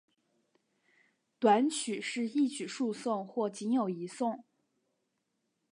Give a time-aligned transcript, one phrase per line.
[1.37, 4.43] 短曲是一曲数颂或仅有一颂。